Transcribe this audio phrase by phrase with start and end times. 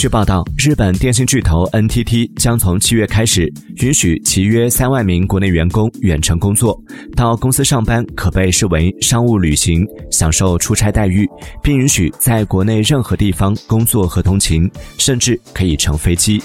[0.00, 3.46] 据报道日本电信巨头 ntt 将从七月开始
[3.82, 6.74] 允许其约三万名国内员工远程工作
[7.14, 11.28] 到公司上班可被视为商务旅行享受出差待遇
[11.62, 14.66] 并允许在国内任何地方工作和通勤
[14.96, 16.42] 甚至可以乘飞机。